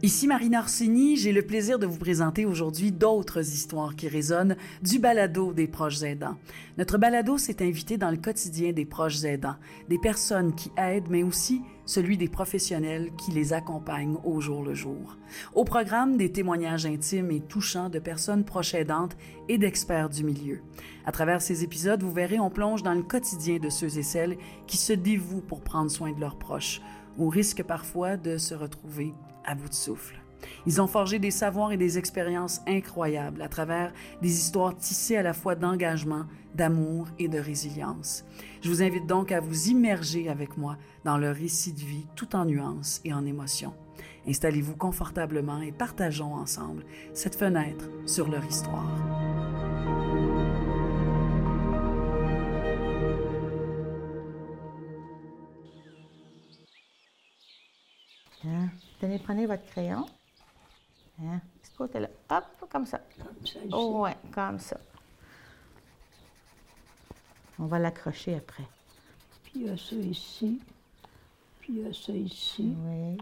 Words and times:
Ici 0.00 0.28
Marina 0.28 0.60
Orsini, 0.60 1.16
j'ai 1.16 1.32
le 1.32 1.42
plaisir 1.42 1.80
de 1.80 1.86
vous 1.86 1.98
présenter 1.98 2.46
aujourd'hui 2.46 2.92
d'autres 2.92 3.40
histoires 3.40 3.96
qui 3.96 4.06
résonnent 4.06 4.56
du 4.80 5.00
balado 5.00 5.52
des 5.52 5.66
proches 5.66 6.04
aidants. 6.04 6.36
Notre 6.76 6.98
balado 6.98 7.36
s'est 7.36 7.66
invité 7.66 7.98
dans 7.98 8.12
le 8.12 8.16
quotidien 8.16 8.70
des 8.70 8.84
proches 8.84 9.24
aidants, 9.24 9.56
des 9.88 9.98
personnes 9.98 10.54
qui 10.54 10.70
aident, 10.76 11.08
mais 11.10 11.24
aussi 11.24 11.62
celui 11.84 12.16
des 12.16 12.28
professionnels 12.28 13.10
qui 13.18 13.32
les 13.32 13.52
accompagnent 13.52 14.18
au 14.22 14.40
jour 14.40 14.62
le 14.62 14.72
jour. 14.72 15.16
Au 15.52 15.64
programme, 15.64 16.16
des 16.16 16.30
témoignages 16.30 16.86
intimes 16.86 17.32
et 17.32 17.40
touchants 17.40 17.90
de 17.90 17.98
personnes 17.98 18.44
proches 18.44 18.74
aidantes 18.74 19.16
et 19.48 19.58
d'experts 19.58 20.10
du 20.10 20.22
milieu. 20.22 20.60
À 21.06 21.10
travers 21.10 21.42
ces 21.42 21.64
épisodes, 21.64 22.04
vous 22.04 22.12
verrez, 22.12 22.38
on 22.38 22.50
plonge 22.50 22.84
dans 22.84 22.94
le 22.94 23.02
quotidien 23.02 23.58
de 23.58 23.68
ceux 23.68 23.98
et 23.98 24.04
celles 24.04 24.38
qui 24.68 24.76
se 24.76 24.92
dévouent 24.92 25.40
pour 25.40 25.60
prendre 25.60 25.90
soin 25.90 26.12
de 26.12 26.20
leurs 26.20 26.38
proches, 26.38 26.80
au 27.18 27.28
risque 27.28 27.64
parfois 27.64 28.16
de 28.16 28.38
se 28.38 28.54
retrouver 28.54 29.12
à 29.44 29.54
bout 29.54 29.68
de 29.68 29.74
souffle. 29.74 30.20
Ils 30.66 30.80
ont 30.80 30.86
forgé 30.86 31.18
des 31.18 31.30
savoirs 31.30 31.72
et 31.72 31.76
des 31.76 31.98
expériences 31.98 32.60
incroyables 32.66 33.42
à 33.42 33.48
travers 33.48 33.92
des 34.22 34.30
histoires 34.30 34.76
tissées 34.76 35.16
à 35.16 35.22
la 35.22 35.32
fois 35.32 35.54
d'engagement, 35.54 36.26
d'amour 36.54 37.08
et 37.18 37.28
de 37.28 37.38
résilience. 37.38 38.24
Je 38.62 38.68
vous 38.68 38.82
invite 38.82 39.06
donc 39.06 39.32
à 39.32 39.40
vous 39.40 39.68
immerger 39.68 40.28
avec 40.28 40.56
moi 40.56 40.76
dans 41.04 41.18
leur 41.18 41.34
récit 41.34 41.72
de 41.72 41.80
vie 41.80 42.06
tout 42.14 42.36
en 42.36 42.44
nuances 42.44 43.00
et 43.04 43.12
en 43.12 43.26
émotions. 43.26 43.74
Installez-vous 44.26 44.76
confortablement 44.76 45.60
et 45.60 45.72
partageons 45.72 46.34
ensemble 46.34 46.84
cette 47.14 47.36
fenêtre 47.36 47.88
sur 48.06 48.28
leur 48.28 48.44
histoire. 48.44 49.27
Prenez 59.28 59.44
votre 59.44 59.64
crayon. 59.66 60.06
Hein? 61.22 61.40
Ce 61.62 61.76
côté-là. 61.76 62.08
Hop, 62.30 62.44
comme 62.70 62.86
ça. 62.86 62.98
Comme 63.18 63.46
ça, 63.46 63.58
ici. 63.58 63.68
Oh, 63.72 64.00
ouais, 64.04 64.16
comme 64.32 64.58
ça. 64.58 64.78
On 67.58 67.66
va 67.66 67.78
l'accrocher 67.78 68.36
après. 68.36 68.64
Puis 69.42 69.52
il 69.56 69.66
y 69.66 69.68
a 69.68 69.76
ça 69.76 69.96
ici. 69.96 70.62
Puis 71.60 71.74
il 71.74 71.78
y 71.80 71.86
a 71.86 71.92
ça 71.92 72.12
ici. 72.12 72.74
Oui. 72.86 73.18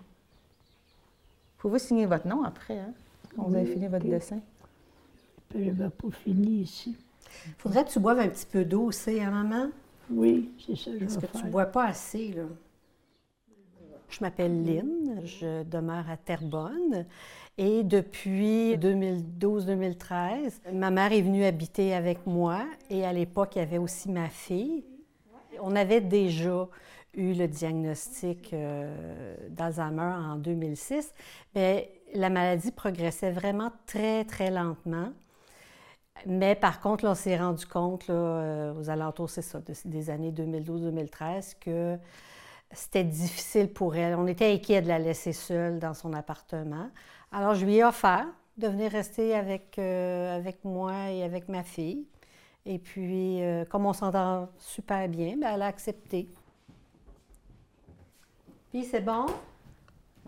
Pouvez 1.59 1.81
signer 1.81 2.07
votre 2.07 2.29
nom 2.29 2.45
après, 2.45 2.79
hein? 2.79 2.93
Quand 3.35 3.43
vous 3.43 3.57
avez 3.57 3.67
fini 3.67 3.89
votre 3.89 4.07
dessin. 4.07 4.39
Puis 5.49 5.65
je 5.65 5.71
n'avais 5.73 5.91
pas 5.91 6.11
fini 6.13 6.61
ici. 6.61 6.97
Faudrait 7.59 7.85
que 7.85 7.91
tu 7.91 7.99
boives 7.99 8.21
un 8.21 8.29
petit 8.29 8.47
peu 8.47 8.65
d'eau 8.65 8.85
aussi, 8.85 9.21
hein, 9.21 9.33
maman? 9.33 9.71
Oui, 10.09 10.53
c'est 10.65 10.77
ça 10.77 10.93
je 10.93 10.99
Parce 11.01 11.17
vais 11.17 11.27
que 11.27 11.33
tu 11.33 11.39
faire. 11.43 11.51
bois 11.51 11.67
pas 11.67 11.87
assez, 11.87 12.33
là. 12.33 12.45
Je 14.09 14.19
m'appelle 14.21 14.65
Lynn, 14.65 15.21
je 15.25 15.63
demeure 15.65 16.09
à 16.09 16.17
Terrebonne 16.17 17.07
et 17.59 17.83
depuis 17.83 18.77
2012-2013, 18.79 20.61
ma 20.73 20.91
mère 20.91 21.13
est 21.13 21.23
venue 21.23 21.45
habiter 21.45 21.95
avec 21.95 22.25
moi 22.27 22.65
et 22.89 23.05
à 23.05 23.13
l'époque, 23.13 23.57
il 23.57 23.59
y 23.59 23.63
avait 23.63 23.79
aussi 23.79 24.11
ma 24.11 24.29
fille. 24.29 24.85
On 25.61 25.75
avait 25.75 26.01
déjà 26.01 26.69
eu 27.15 27.33
le 27.35 27.49
diagnostic 27.49 28.53
euh, 28.53 29.35
d'Alzheimer 29.51 30.03
en 30.03 30.37
2006, 30.37 31.13
mais 31.55 31.91
la 32.15 32.31
maladie 32.31 32.71
progressait 32.73 33.33
vraiment 33.33 33.73
très, 33.87 34.25
très 34.25 34.51
lentement. 34.51 35.09
Mais 36.27 36.55
par 36.55 36.81
contre, 36.81 37.05
là, 37.05 37.11
on 37.13 37.15
s'est 37.15 37.37
rendu 37.37 37.67
compte, 37.67 38.09
là, 38.09 38.15
euh, 38.15 38.75
aux 38.75 38.89
alentours, 38.91 39.31
c'est 39.31 39.43
ça, 39.43 39.61
de- 39.61 39.75
des 39.85 40.11
années 40.11 40.33
2012-2013, 40.33 41.55
que 41.61 41.97
c'était 42.73 43.05
difficile 43.05 43.73
pour 43.73 43.95
elle. 43.97 44.15
On 44.17 44.27
était 44.27 44.53
inquiets 44.53 44.83
de 44.83 44.89
la 44.89 44.99
laisser 44.99 45.33
seule 45.33 45.79
dans 45.79 45.95
son 45.95 46.13
appartement. 46.13 46.91
Alors, 47.33 47.55
je 47.55 47.65
lui 47.65 47.77
ai 47.77 47.85
offert 47.85 48.27
de 48.57 48.69
venir 48.69 48.91
rester 48.91 49.35
avec, 49.35 49.79
euh, 49.79 50.37
avec 50.37 50.65
moi 50.65 51.11
et 51.11 51.23
avec 51.23 51.49
ma 51.49 51.63
fille. 51.63 52.07
Et 52.65 52.79
puis, 52.79 53.43
euh, 53.43 53.65
comme 53.67 53.87
on 53.87 53.93
s'entend 53.93 54.49
super 54.59 55.09
bien, 55.09 55.37
ben, 55.37 55.51
elle 55.55 55.63
a 55.63 55.67
accepté. 55.67 56.29
Puis, 58.71 58.85
c'est 58.85 59.01
bon? 59.01 59.27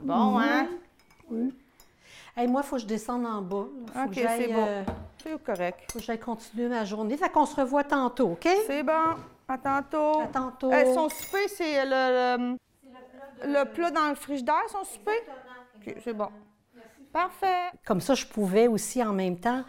Bon, 0.01 0.39
hein? 0.39 0.69
Oui. 1.31 1.53
Hey, 2.37 2.47
moi, 2.47 2.61
il 2.65 2.69
faut 2.69 2.77
que 2.77 2.83
je 2.83 2.87
descende 2.87 3.27
en 3.27 3.43
bas. 3.43 3.67
Faut 3.93 4.09
OK, 4.09 4.15
c'est 4.15 4.47
bon. 4.47 4.65
euh, 4.67 4.85
C'est 5.23 5.43
correct. 5.43 5.91
faut 5.93 5.99
que 5.99 6.05
j'aille 6.05 6.21
continuer 6.21 6.69
ma 6.69 6.85
journée. 6.85 7.17
Fait 7.17 7.31
qu'on 7.31 7.47
se 7.47 7.57
revoit 7.61 7.83
tantôt, 7.85 8.33
OK? 8.33 8.49
C'est 8.67 8.85
bon. 8.85 9.17
À 9.49 9.59
tantôt. 9.59 10.21
À 10.21 10.27
tantôt. 10.27 10.73
Euh, 10.73 10.95
son 10.95 11.09
souper, 11.09 11.49
c'est 11.49 11.85
le, 11.85 12.37
le, 13.47 13.53
le 13.53 13.65
plat 13.73 13.91
dans 13.91 14.09
le 14.11 14.15
frigidaire, 14.15 14.63
son 14.71 14.85
souper? 14.85 15.19
OK, 15.77 15.95
c'est 16.05 16.13
bon. 16.13 16.29
Parfait. 17.13 17.71
Comme 17.87 18.01
ça, 18.01 18.15
je 18.15 18.27
pouvais 18.27 18.69
aussi 18.69 19.03
en 19.03 19.13
même 19.13 19.39
temps 19.39 19.65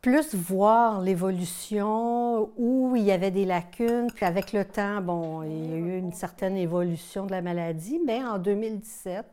plus 0.00 0.34
voir 0.34 1.00
l'évolution, 1.00 2.50
où 2.56 2.94
il 2.96 3.02
y 3.02 3.12
avait 3.12 3.30
des 3.30 3.44
lacunes. 3.44 4.10
Puis 4.14 4.24
avec 4.24 4.52
le 4.52 4.64
temps, 4.64 5.00
bon, 5.00 5.42
il 5.42 5.70
y 5.70 5.74
a 5.74 5.76
eu 5.76 5.98
une 5.98 6.12
certaine 6.12 6.56
évolution 6.56 7.26
de 7.26 7.32
la 7.32 7.42
maladie, 7.42 8.00
mais 8.06 8.24
en 8.24 8.38
2017 8.38 9.26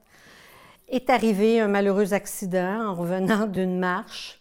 est 0.89 1.09
arrivé 1.09 1.61
un 1.61 1.67
malheureux 1.67 2.13
accident 2.13 2.89
en 2.89 2.93
revenant 2.93 3.47
d'une 3.47 3.79
marche. 3.79 4.39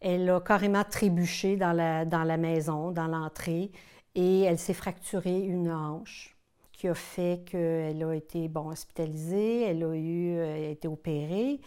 Elle 0.00 0.28
a 0.28 0.40
carrément 0.40 0.84
trébuché 0.84 1.56
dans 1.56 1.72
la, 1.72 2.04
dans 2.04 2.24
la 2.24 2.36
maison, 2.36 2.90
dans 2.90 3.06
l'entrée, 3.06 3.70
et 4.14 4.42
elle 4.42 4.58
s'est 4.58 4.74
fracturée 4.74 5.40
une 5.40 5.70
hanche, 5.70 6.34
qui 6.72 6.88
a 6.88 6.94
fait 6.94 7.42
qu'elle 7.50 8.02
a 8.02 8.12
été 8.14 8.48
bon, 8.48 8.68
hospitalisée, 8.68 9.62
elle 9.62 9.82
a 9.84 9.94
eu, 9.94 10.36
euh, 10.36 10.72
été 10.72 10.88
opérée. 10.88 11.60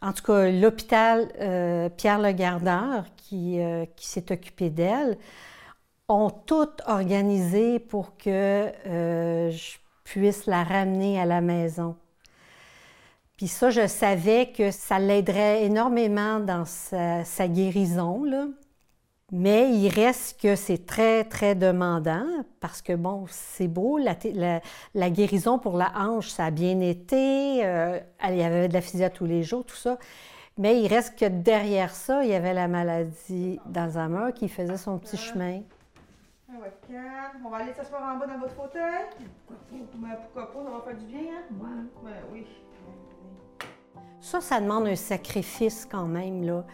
En 0.00 0.12
tout 0.12 0.22
cas, 0.22 0.50
l'hôpital 0.50 1.30
euh, 1.40 1.88
Pierre 1.88 2.20
Le 2.20 2.32
Gardeur, 2.32 3.04
qui, 3.16 3.60
euh, 3.60 3.84
qui 3.96 4.06
s'est 4.06 4.32
occupé 4.32 4.70
d'elle, 4.70 5.18
ont 6.08 6.30
tout 6.30 6.70
organisé 6.86 7.78
pour 7.78 8.16
que 8.16 8.72
je 8.86 9.76
puisse 10.04 10.46
la 10.46 10.64
ramener 10.64 11.20
à 11.20 11.26
la 11.26 11.42
maison. 11.42 11.96
Puis 13.36 13.46
ça, 13.46 13.70
je 13.70 13.86
savais 13.86 14.50
que 14.50 14.70
ça 14.70 14.98
l'aiderait 14.98 15.64
énormément 15.64 16.40
dans 16.40 16.64
sa, 16.64 17.24
sa 17.24 17.46
guérison, 17.46 18.24
là. 18.24 18.46
Mais 19.30 19.70
il 19.70 19.88
reste 19.90 20.40
que 20.40 20.56
c'est 20.56 20.86
très, 20.86 21.22
très 21.24 21.54
demandant 21.54 22.24
parce 22.60 22.80
que, 22.80 22.94
bon, 22.94 23.26
c'est 23.28 23.68
beau, 23.68 23.98
la, 23.98 24.16
la- 24.34 24.60
la 24.94 25.10
guérison 25.10 25.58
pour 25.58 25.76
la 25.76 25.92
hanche, 25.96 26.28
ça 26.28 26.46
a 26.46 26.50
bien 26.50 26.80
été, 26.80 27.60
euh, 27.64 28.00
il 28.26 28.36
y 28.36 28.42
avait 28.42 28.68
de 28.68 28.72
la 28.72 28.80
physio 28.80 29.08
tous 29.10 29.26
les 29.26 29.42
jours, 29.42 29.64
tout 29.66 29.76
ça. 29.76 29.98
Mais 30.56 30.80
il 30.80 30.88
reste 30.88 31.18
que 31.18 31.26
derrière 31.26 31.94
ça, 31.94 32.24
il 32.24 32.30
y 32.30 32.34
avait 32.34 32.54
la 32.54 32.68
maladie 32.68 33.60
d'Alzheimer 33.66 34.32
qui 34.34 34.48
faisait 34.48 34.78
son 34.78 34.98
petit 34.98 35.18
chemin. 35.18 35.60
Ah 36.50 36.54
ouais, 36.62 36.72
calme. 36.88 37.44
On 37.46 37.50
va 37.50 37.58
aller 37.58 37.74
s'asseoir 37.74 38.02
en 38.14 38.18
bas 38.18 38.26
dans 38.26 38.38
votre 38.38 38.54
fauteuil. 38.54 39.04
Ben, 39.70 40.16
pourquoi 40.22 40.50
pas, 40.52 40.64
ça 40.64 40.70
va 40.70 40.82
faire 40.86 40.96
du 40.96 41.04
bien, 41.04 41.20
hein? 41.20 41.42
Ouais. 41.60 41.84
Ben 42.10 42.16
oui. 42.32 42.46
Ça, 44.20 44.40
ça 44.40 44.58
demande 44.60 44.86
un 44.88 44.96
sacrifice 44.96 45.86
quand 45.88 46.06
même, 46.06 46.42
là. 46.44 46.64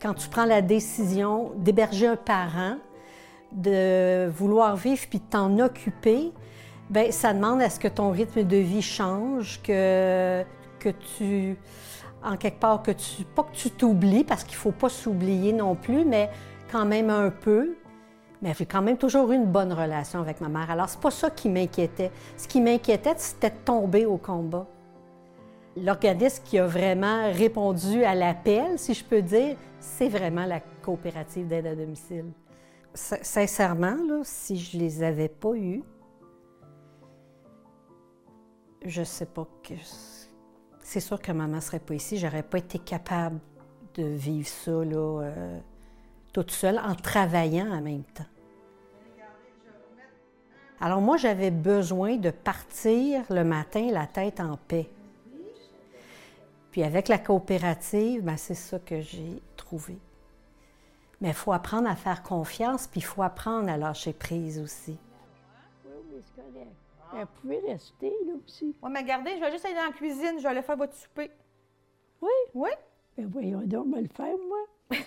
Quand 0.00 0.14
tu 0.14 0.28
prends 0.28 0.44
la 0.44 0.62
décision 0.62 1.52
d'héberger 1.56 2.06
un 2.06 2.16
parent, 2.16 2.76
de 3.52 4.28
vouloir 4.28 4.76
vivre 4.76 5.02
puis 5.08 5.18
de 5.18 5.24
t'en 5.24 5.58
occuper, 5.58 6.32
ben 6.90 7.10
ça 7.12 7.32
demande 7.32 7.62
à 7.62 7.70
ce 7.70 7.78
que 7.78 7.88
ton 7.88 8.10
rythme 8.10 8.42
de 8.42 8.56
vie 8.56 8.82
change, 8.82 9.60
que, 9.62 10.44
que 10.78 10.88
tu, 10.88 11.56
en 12.22 12.36
quelque 12.36 12.60
part, 12.60 12.82
que 12.82 12.90
tu, 12.90 13.24
pas 13.24 13.44
que 13.44 13.54
tu 13.54 13.70
t'oublies, 13.70 14.24
parce 14.24 14.44
qu'il 14.44 14.56
faut 14.56 14.72
pas 14.72 14.88
s'oublier 14.88 15.52
non 15.52 15.74
plus, 15.74 16.04
mais 16.04 16.30
quand 16.70 16.84
même 16.84 17.10
un 17.10 17.30
peu. 17.30 17.76
Mais 18.42 18.52
j'ai 18.58 18.66
quand 18.66 18.82
même 18.82 18.98
toujours 18.98 19.32
eu 19.32 19.36
une 19.36 19.46
bonne 19.46 19.72
relation 19.72 20.20
avec 20.20 20.40
ma 20.40 20.48
mère. 20.48 20.70
Alors, 20.70 20.88
c'est 20.88 21.00
pas 21.00 21.10
ça 21.10 21.30
qui 21.30 21.48
m'inquiétait. 21.48 22.10
Ce 22.36 22.46
qui 22.46 22.60
m'inquiétait, 22.60 23.14
c'était 23.16 23.50
de 23.50 23.56
tomber 23.64 24.04
au 24.04 24.18
combat. 24.18 24.66
L'organisme 25.76 26.42
qui 26.44 26.58
a 26.58 26.66
vraiment 26.66 27.32
répondu 27.32 28.04
à 28.04 28.14
l'appel, 28.14 28.78
si 28.78 28.94
je 28.94 29.04
peux 29.04 29.22
dire, 29.22 29.56
c'est 29.80 30.08
vraiment 30.08 30.46
la 30.46 30.60
coopérative 30.60 31.48
d'aide 31.48 31.66
à 31.66 31.74
domicile. 31.74 32.26
Sincèrement, 32.94 33.96
si 34.22 34.56
je 34.56 34.78
les 34.78 35.02
avais 35.02 35.28
pas 35.28 35.54
eus, 35.54 35.82
je 38.84 39.02
sais 39.02 39.26
pas 39.26 39.48
que. 39.62 39.74
C'est 40.80 41.00
sûr 41.00 41.20
que 41.20 41.32
maman 41.32 41.60
serait 41.60 41.80
pas 41.80 41.94
ici. 41.94 42.18
J'aurais 42.18 42.42
pas 42.42 42.58
été 42.58 42.78
capable 42.78 43.40
de 43.94 44.04
vivre 44.04 44.46
ça 44.46 44.70
euh, 44.70 45.58
toute 46.32 46.50
seule 46.50 46.78
en 46.78 46.94
travaillant 46.94 47.72
en 47.72 47.80
même 47.80 48.04
temps. 48.04 48.26
Alors 50.80 51.00
moi, 51.00 51.16
j'avais 51.16 51.50
besoin 51.50 52.16
de 52.16 52.30
partir 52.30 53.24
le 53.30 53.42
matin 53.42 53.88
la 53.90 54.06
tête 54.06 54.38
en 54.38 54.56
paix. 54.56 54.90
Puis 56.74 56.82
avec 56.82 57.06
la 57.06 57.18
coopérative, 57.18 58.24
ben, 58.24 58.36
c'est 58.36 58.56
ça 58.56 58.80
que 58.80 59.00
j'ai 59.00 59.40
trouvé. 59.56 59.96
Mais 61.20 61.28
il 61.28 61.34
faut 61.34 61.52
apprendre 61.52 61.88
à 61.88 61.94
faire 61.94 62.24
confiance, 62.24 62.88
puis 62.88 62.98
il 62.98 63.04
faut 63.04 63.22
apprendre 63.22 63.70
à 63.70 63.76
lâcher 63.76 64.12
prise 64.12 64.58
aussi. 64.58 64.98
Oui, 65.84 65.92
oui, 66.10 66.20
c'est 66.20 66.42
correct. 66.42 66.72
Elle 67.16 67.26
pouvait 67.26 67.62
rester, 67.64 68.12
là, 68.26 68.32
aussi. 68.44 68.74
Ouais, 68.82 68.90
mais 68.90 69.02
regardez, 69.02 69.36
je 69.36 69.40
vais 69.40 69.52
juste 69.52 69.64
aller 69.66 69.76
dans 69.76 69.84
la 69.84 69.92
cuisine, 69.92 70.32
je 70.38 70.42
vais 70.42 70.48
aller 70.48 70.62
faire 70.62 70.76
votre 70.76 70.96
souper. 70.96 71.30
Oui? 72.20 72.32
Oui? 72.54 72.70
Ben 73.16 73.28
voyons 73.28 73.60
donc, 73.60 73.86
je 73.90 73.94
vais 73.94 74.02
le 74.02 74.08
faire, 74.08 74.34
moi. 74.48 74.66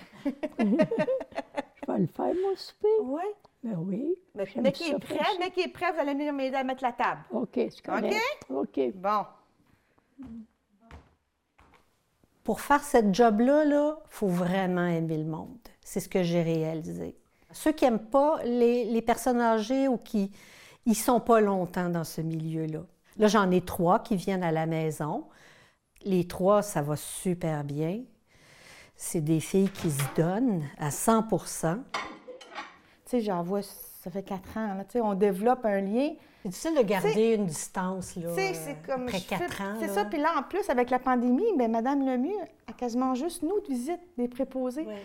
je 0.55 1.91
vais 1.91 1.99
le 1.99 2.07
faire, 2.07 2.33
mon 2.33 2.55
souper. 2.55 2.87
Oui. 3.01 3.23
Ben 3.61 3.75
oui. 3.77 4.15
Mais 4.35 4.45
j'aime 4.45 4.63
dès 4.63 4.71
qu'il 4.71 4.85
ça 4.85 4.95
est 4.95 4.99
prêt, 4.99 5.37
dès 5.41 5.51
qu'il 5.51 5.63
est 5.63 5.73
prêt, 5.73 5.91
vous 5.91 5.99
allez 5.99 6.13
venir 6.13 6.31
m'aider 6.31 6.55
à 6.55 6.63
mettre 6.63 6.83
la 6.83 6.93
table. 6.93 7.25
OK, 7.29 7.55
c'est 7.55 7.81
correct. 7.85 8.15
OK. 8.49 8.79
Bon. 8.95 9.25
Pour 12.47 12.61
faire 12.61 12.81
cette 12.81 13.13
job-là, 13.13 13.65
il 13.65 13.93
faut 14.07 14.29
vraiment 14.29 14.85
aimer 14.85 15.17
le 15.17 15.25
monde. 15.25 15.57
C'est 15.81 15.99
ce 15.99 16.07
que 16.07 16.23
j'ai 16.23 16.41
réalisé. 16.41 17.17
Ceux 17.51 17.73
qui 17.73 17.83
n'aiment 17.83 17.99
pas 17.99 18.39
les, 18.45 19.01
personnes 19.01 19.41
âgées 19.41 19.89
ou 19.89 19.97
qui 19.97 20.31
ils 20.85 20.95
sont 20.95 21.19
pas 21.19 21.41
longtemps 21.41 21.89
dans 21.89 22.05
ce 22.05 22.21
milieu-là. 22.21 22.83
Là, 23.17 23.27
j'en 23.27 23.51
ai 23.51 23.59
trois 23.59 23.99
qui 23.99 24.15
viennent 24.15 24.45
à 24.45 24.53
la 24.53 24.65
maison. 24.65 25.25
Les 26.05 26.25
trois, 26.25 26.61
ça 26.61 26.81
va 26.81 26.95
super 26.95 27.65
bien. 27.65 28.03
C'est 28.95 29.19
des 29.19 29.41
filles 29.41 29.69
qui 29.69 29.91
se 29.91 30.03
donnent 30.15 30.63
à 30.77 30.87
100% 30.87 31.75
Tu 31.75 31.99
sais, 33.07 33.19
j'en 33.19 33.43
vois, 33.43 33.61
ça 33.61 34.09
fait 34.09 34.23
quatre 34.23 34.55
ans, 34.55 34.73
là, 34.73 34.85
on 35.03 35.15
développe 35.15 35.65
un 35.65 35.81
lien. 35.81 36.11
C'est 36.51 36.69
difficile 36.69 36.83
de 36.83 36.87
garder 36.87 37.33
une 37.35 37.45
distance, 37.45 38.15
là, 38.15 38.29
c'est 38.53 38.77
comme. 38.85 39.03
après 39.03 39.19
quatre 39.21 39.61
ans. 39.61 39.75
C'est 39.79 39.89
ça. 39.89 40.05
Puis 40.05 40.19
là, 40.19 40.29
en 40.37 40.43
plus, 40.43 40.69
avec 40.69 40.89
la 40.89 40.99
pandémie, 40.99 41.43
bien, 41.57 41.67
Madame 41.67 42.05
Lemieux 42.05 42.35
a 42.67 42.73
quasiment 42.73 43.15
juste 43.15 43.43
nous 43.43 43.59
de 43.61 43.67
visite 43.67 43.99
des 44.17 44.27
préposés. 44.27 44.83
Ouais. 44.85 45.01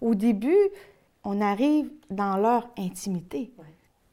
Au 0.00 0.14
début, 0.14 0.56
on 1.24 1.40
arrive 1.40 1.90
dans 2.10 2.36
leur 2.36 2.70
intimité. 2.78 3.52
Ouais. 3.58 3.64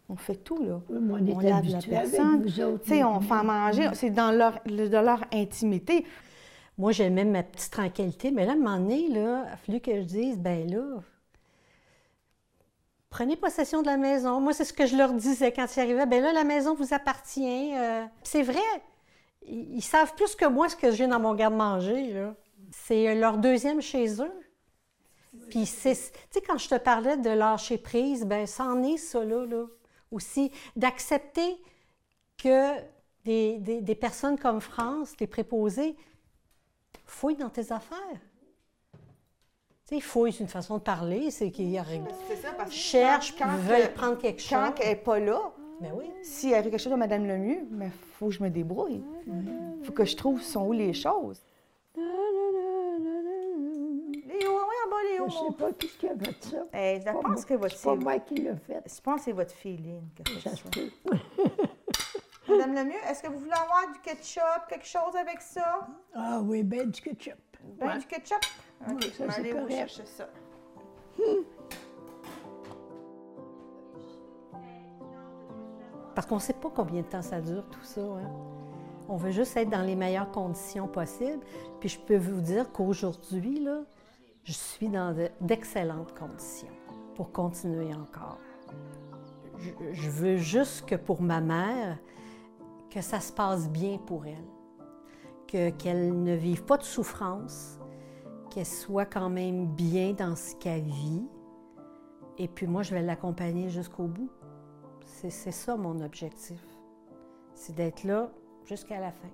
On 0.10 0.16
fait 0.16 0.36
tout, 0.36 0.62
là. 0.64 0.80
Oui, 0.90 0.98
on 1.12 1.26
est 1.28 1.34
on 1.34 1.40
lave 1.40 1.66
la 1.70 1.80
personne. 1.80 2.46
autres, 2.64 2.84
on 3.04 3.20
fait 3.22 3.44
manger. 3.44 3.90
C'est 3.94 4.10
dans 4.10 4.32
leur, 4.32 4.60
le- 4.66 4.88
de 4.90 4.98
leur 4.98 5.24
intimité. 5.34 6.06
Moi, 6.78 6.92
j'aimais 6.92 7.26
ma 7.26 7.44
petite 7.44 7.72
tranquillité, 7.72 8.32
mais 8.32 8.46
là, 8.46 8.52
à 8.52 8.56
un 8.56 8.58
moment 8.58 8.78
donné, 8.78 9.08
là, 9.10 9.46
il 9.48 9.54
a 9.54 9.58
fallu 9.58 9.80
que 9.80 9.96
je 9.96 10.06
dise, 10.06 10.38
ben 10.38 10.70
là, 10.70 11.02
prenez 13.18 13.36
possession 13.36 13.82
de 13.82 13.88
la 13.88 13.98
maison. 13.98 14.40
Moi, 14.40 14.54
c'est 14.54 14.64
ce 14.64 14.74
que 14.74 14.86
je 14.86 14.96
leur 14.96 15.12
disais 15.12 15.52
quand 15.52 15.66
ils 15.76 15.80
arrivaient. 15.80 16.06
Ben 16.06 16.22
là, 16.22 16.34
la 16.34 16.44
maison 16.44 16.76
vous 16.76 16.94
appartient. 16.94 17.74
euh. 17.76 18.06
c'est 18.22 18.44
vrai. 18.44 18.60
Ils, 19.48 19.82
savent 19.82 20.14
plus 20.14 20.36
que 20.36 20.46
moi 20.46 20.70
ce 20.70 20.76
que 20.76 20.92
j'ai 20.92 21.08
dans 21.08 21.20
mon 21.20 21.34
garde-manger. 21.34 22.28
C'est 22.72 23.08
euh, 23.10 23.16
leur 23.16 23.40
deuxième 23.40 23.82
chez 23.82 24.22
eux. 24.22 24.32
Puis 25.50 25.64
tu 25.64 25.72
sais, 25.96 26.12
quand 26.46 26.60
je 26.60 26.70
te 26.70 26.76
parlais 26.76 27.18
de 27.18 27.30
lâcher 27.32 27.80
prise, 27.80 28.24
ben 28.24 28.46
ça 28.46 28.66
en 28.66 28.84
est 28.84 28.98
ça, 28.98 29.24
là, 29.24 29.46
là, 29.48 29.66
aussi. 30.12 30.52
D'accepter 30.76 31.58
que 32.38 32.76
des, 33.26 33.58
des- 33.58 33.82
des 33.82 33.96
personnes 33.96 34.38
comme 34.38 34.62
France, 34.62 35.16
des 35.18 35.28
préposés, 35.28 35.96
fouillent 37.06 37.36
dans 37.38 37.50
tes 37.50 37.72
affaires. 37.72 38.22
Tu 39.88 39.96
sais, 39.96 40.02
fouille, 40.02 40.34
c'est 40.34 40.44
une 40.44 40.50
façon 40.50 40.78
de 40.78 40.82
parler, 40.82 41.32
c'est 41.32 41.50
qu'ils 41.50 41.82
C'est 42.28 42.36
ça, 42.36 42.52
parce 42.58 42.72
cherchent, 42.72 43.34
puis 43.36 43.46
veulent 43.46 43.94
prendre 43.94 44.18
quelque 44.18 44.42
chose. 44.42 44.50
Quand 44.50 44.74
elle 44.82 44.90
n'est 44.90 44.96
pas 44.98 45.18
là, 45.20 45.40
Ben 45.80 45.92
oui. 45.96 46.12
s'il 46.24 46.54
arrive 46.54 46.72
quelque 46.72 46.82
chose 46.82 46.92
à 46.92 46.98
Madame 46.98 47.26
Lemieux, 47.26 47.66
il 47.72 47.92
faut 48.20 48.28
que 48.28 48.34
je 48.34 48.44
me 48.44 48.50
débrouille. 48.50 49.02
Il 49.26 49.86
faut 49.86 49.94
que 49.94 50.04
je 50.04 50.18
trouve 50.18 50.42
sont 50.42 50.66
où 50.66 50.74
les 50.74 50.94
choses. 50.94 51.42
Léo, 51.96 52.04
oui, 54.52 54.76
en 54.86 54.90
bas, 54.90 55.04
Léo. 55.10 55.28
Je 55.30 55.34
sais 55.36 55.54
pas 55.58 55.72
qui 55.72 55.88
ce 55.88 55.98
qui 55.98 56.08
a 56.10 56.16
fait 56.18 56.44
ça. 56.44 56.58
Eh, 56.74 57.00
je 57.00 57.06
Pas 57.06 57.14
pense 57.14 57.24
moi- 57.24 57.44
que 57.46 57.54
votre 57.54 57.78
C'est 57.78 57.84
pas 57.86 57.94
fille- 57.96 58.04
moi 58.04 58.20
qui 58.20 58.36
l'ai 58.36 58.56
fait. 58.68 58.84
Je 58.94 59.02
pense 59.02 59.16
que 59.16 59.22
c'est 59.22 59.32
votre 59.32 59.52
fille, 59.54 59.78
Lynn, 59.78 60.04
qui 60.16 60.22
a 60.22 60.26
fait 60.36 60.50
Ça 60.50 60.50
ça. 60.50 60.56
se 60.58 60.64
peut. 60.64 60.90
Madame 62.50 62.76
Lemieux, 62.76 63.00
est-ce 63.10 63.24
que 63.24 63.28
vous 63.30 63.40
voulez 63.40 63.52
avoir 63.52 63.88
du 63.94 64.00
ketchup, 64.02 64.68
quelque 64.70 64.86
chose 64.86 65.16
avec 65.20 65.42
ça? 65.42 65.88
Ah 66.14 66.40
oui, 66.44 66.64
ben 66.64 66.90
du 66.90 67.02
ketchup. 67.02 67.36
Ben, 67.80 67.88
Ouais. 67.88 67.98
du 68.00 68.06
ketchup? 68.08 68.38
OK, 68.90 68.94
Ouais, 69.02 69.10
ça, 69.10 69.28
je 69.30 69.42
vais 69.42 69.52
aller 69.52 69.54
vous 69.62 69.70
chercher 69.70 70.06
ça. 70.06 70.30
Parce 76.16 76.26
qu'on 76.28 76.36
ne 76.36 76.42
sait 76.42 76.54
pas 76.54 76.72
combien 76.74 77.02
de 77.02 77.08
temps 77.08 77.22
ça 77.22 77.40
dure, 77.42 77.64
tout 77.70 77.84
ça. 77.84 78.02
hein. 78.02 78.32
On 79.10 79.16
veut 79.18 79.32
juste 79.32 79.56
être 79.56 79.70
dans 79.70 79.84
les 79.84 79.96
meilleures 79.96 80.32
conditions 80.32 80.88
possibles. 80.88 81.40
Puis 81.80 81.90
je 81.90 82.00
peux 82.00 82.18
vous 82.18 82.42
dire 82.42 82.72
qu'aujourd'hui, 82.72 83.60
là, 83.64 83.82
je 84.44 84.52
suis 84.52 84.90
dans 84.90 85.14
de- 85.14 85.30
d'excellentes 85.42 86.14
conditions 86.18 86.74
pour 87.16 87.32
continuer 87.32 87.94
encore. 87.94 88.38
Je, 89.60 89.70
je 89.94 90.10
veux 90.10 90.38
juste 90.38 90.86
que 90.88 90.96
pour 90.96 91.22
ma 91.22 91.40
mère, 91.40 91.98
que 92.90 93.02
ça 93.02 93.20
se 93.20 93.32
passe 93.32 93.70
bien 93.70 93.98
pour 93.98 94.26
elle. 94.26 94.44
Que- 95.48 95.70
Qu'elle 95.70 96.24
ne 96.24 96.34
vive 96.36 96.64
pas 96.66 96.78
de 96.78 96.84
souffrance, 96.84 97.80
qu'elle 98.52 98.66
soit 98.66 99.06
quand 99.06 99.30
même 99.30 99.68
bien 99.68 100.14
dans 100.14 100.36
ce 100.36 100.56
qu'elle 100.56 100.84
vit. 100.84 101.26
Et 102.38 102.48
puis 102.48 102.68
moi, 102.68 102.84
je 102.84 102.94
vais 102.94 103.02
l'accompagner 103.02 103.70
jusqu'au 103.70 104.04
bout. 104.08 104.30
C'est 105.06 105.30
ça 105.32 105.76
mon 105.78 106.02
objectif. 106.02 106.64
C'est 107.56 107.74
d'être 107.76 108.04
là 108.04 108.30
jusqu'à 108.66 109.00
la 109.00 109.12
fin. 109.12 109.30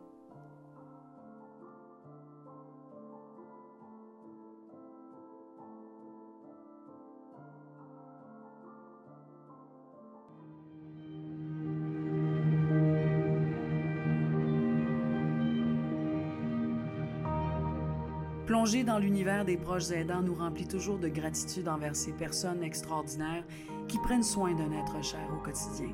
Plonger 18.54 18.84
dans 18.84 19.00
l'univers 19.00 19.46
des 19.46 19.58
proches 19.58 19.90
aidants 19.90 20.22
nous 20.22 20.36
remplit 20.36 20.68
toujours 20.68 21.00
de 21.00 21.08
gratitude 21.08 21.68
envers 21.68 21.96
ces 21.96 22.12
personnes 22.12 22.62
extraordinaires 22.62 23.44
qui 23.88 23.98
prennent 23.98 24.22
soin 24.22 24.54
d'un 24.54 24.72
être 24.74 25.04
cher 25.04 25.28
au 25.36 25.40
quotidien. 25.44 25.90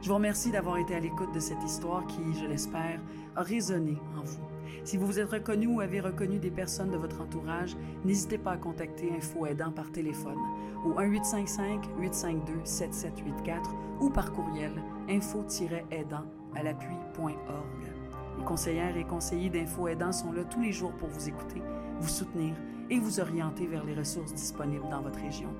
Je 0.00 0.08
vous 0.08 0.14
remercie 0.14 0.50
d'avoir 0.50 0.78
été 0.78 0.94
à 0.94 1.00
l'écoute 1.00 1.34
de 1.34 1.40
cette 1.40 1.62
histoire 1.62 2.06
qui, 2.06 2.22
je 2.40 2.46
l'espère, 2.46 2.98
a 3.36 3.42
résonné 3.42 3.98
en 4.16 4.24
vous. 4.24 4.40
Si 4.84 4.96
vous 4.96 5.04
vous 5.04 5.18
êtes 5.18 5.30
reconnu 5.30 5.66
ou 5.66 5.82
avez 5.82 6.00
reconnu 6.00 6.38
des 6.38 6.50
personnes 6.50 6.90
de 6.90 6.96
votre 6.96 7.20
entourage, 7.20 7.76
n'hésitez 8.06 8.38
pas 8.38 8.52
à 8.52 8.56
contacter 8.56 9.12
Info 9.14 9.44
Aidant 9.44 9.72
par 9.72 9.92
téléphone 9.92 10.38
au 10.86 10.94
1-855-852-7784 10.94 13.66
ou 14.00 14.08
par 14.08 14.32
courriel 14.32 14.72
info-aidant 15.10 16.24
à 16.56 16.62
l'appui.org. 16.62 17.97
Les 18.38 18.44
conseillères 18.44 18.96
et 18.96 19.04
conseillers 19.04 19.50
d'Info 19.50 19.88
Aidant 19.88 20.12
sont 20.12 20.32
là 20.32 20.44
tous 20.44 20.60
les 20.60 20.72
jours 20.72 20.92
pour 20.92 21.08
vous 21.08 21.28
écouter, 21.28 21.60
vous 22.00 22.08
soutenir 22.08 22.54
et 22.88 22.98
vous 22.98 23.20
orienter 23.20 23.66
vers 23.66 23.84
les 23.84 23.94
ressources 23.94 24.32
disponibles 24.32 24.88
dans 24.90 25.02
votre 25.02 25.18
région. 25.18 25.50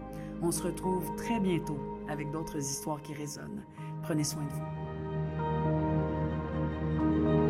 On 0.40 0.52
se 0.52 0.62
retrouve 0.62 1.14
très 1.16 1.40
bientôt 1.40 1.78
avec 2.08 2.30
d'autres 2.30 2.58
histoires 2.58 3.02
qui 3.02 3.14
résonnent. 3.14 3.64
Prenez 4.02 4.24
soin 4.24 4.44
de 4.44 4.50
vous. 7.32 7.47